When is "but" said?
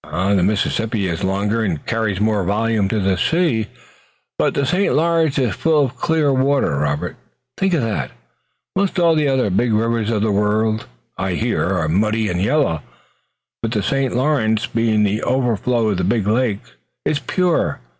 4.39-4.55, 13.61-13.73